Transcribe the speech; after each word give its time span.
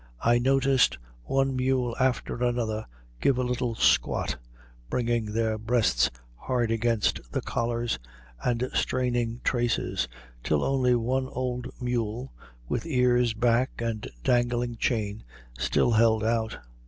I 0.21 0.39
noticed 0.39 0.97
one 1.25 1.55
mule 1.55 1.95
after 1.99 2.43
another 2.43 2.87
give 3.19 3.37
a 3.37 3.43
little 3.43 3.75
squat, 3.75 4.37
bringing 4.89 5.25
their 5.25 5.59
breasts 5.59 6.09
hard 6.35 6.71
against 6.71 7.21
the 7.31 7.41
collars, 7.41 7.99
and 8.43 8.67
straining 8.73 9.41
traces, 9.43 10.07
till 10.43 10.63
only 10.63 10.95
one 10.95 11.27
old 11.27 11.67
mule, 11.79 12.33
with 12.67 12.87
ears 12.87 13.35
back 13.35 13.69
and 13.77 14.09
dangling 14.23 14.77
chain, 14.77 15.23
still 15.59 15.91
held 15.91 16.23
out. 16.23 16.57